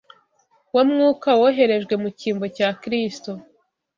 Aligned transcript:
Wa 0.75 0.83
Mwuka 0.91 1.29
woherejwe 1.41 1.93
mu 2.01 2.09
cyimbo 2.19 2.45
cya 2.57 2.69
Kristo 2.81 3.31